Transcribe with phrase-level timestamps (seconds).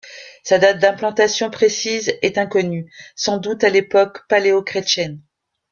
[0.41, 5.21] Sa date d’implantation précise est inconnue, sans doute à l’époque paléochrétienne.